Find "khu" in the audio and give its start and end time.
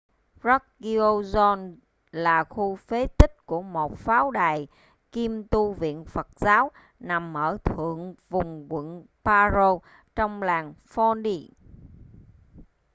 2.43-2.75